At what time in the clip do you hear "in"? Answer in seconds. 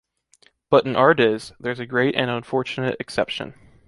0.87-0.95